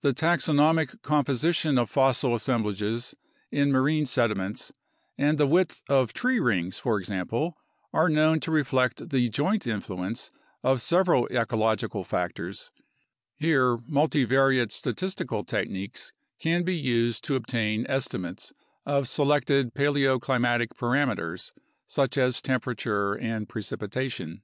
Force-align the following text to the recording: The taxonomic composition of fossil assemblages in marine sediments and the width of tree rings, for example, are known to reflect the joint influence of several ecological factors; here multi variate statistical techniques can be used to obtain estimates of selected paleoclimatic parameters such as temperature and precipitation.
The 0.00 0.12
taxonomic 0.12 1.02
composition 1.02 1.78
of 1.78 1.88
fossil 1.88 2.34
assemblages 2.34 3.14
in 3.52 3.70
marine 3.70 4.06
sediments 4.06 4.72
and 5.16 5.38
the 5.38 5.46
width 5.46 5.84
of 5.88 6.12
tree 6.12 6.40
rings, 6.40 6.80
for 6.80 6.98
example, 6.98 7.56
are 7.92 8.08
known 8.08 8.40
to 8.40 8.50
reflect 8.50 9.10
the 9.10 9.28
joint 9.28 9.68
influence 9.68 10.32
of 10.64 10.80
several 10.80 11.28
ecological 11.30 12.02
factors; 12.02 12.72
here 13.36 13.78
multi 13.86 14.26
variate 14.26 14.72
statistical 14.72 15.44
techniques 15.44 16.12
can 16.40 16.64
be 16.64 16.74
used 16.76 17.22
to 17.26 17.36
obtain 17.36 17.86
estimates 17.88 18.52
of 18.84 19.06
selected 19.06 19.74
paleoclimatic 19.74 20.70
parameters 20.70 21.52
such 21.86 22.18
as 22.18 22.42
temperature 22.42 23.14
and 23.14 23.48
precipitation. 23.48 24.42